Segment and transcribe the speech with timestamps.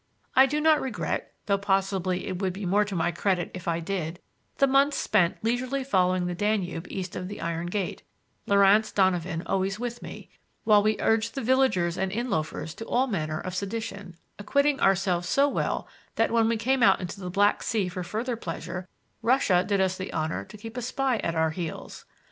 [0.35, 3.79] I do not regret, though possibly it would be more to my credit if I
[3.79, 4.19] did,
[4.57, 10.01] the months spent leisurely following the Danube east of the Iron Gate—Laurance Donovan always with
[10.01, 10.31] me,
[10.63, 15.29] while we urged the villagers and inn loafers to all manner of sedition, acquitting ourselves
[15.29, 18.87] so well that, when we came out into the Black Sea for further pleasure,
[19.21, 22.05] Russia did us the honor to keep a spy at our heels.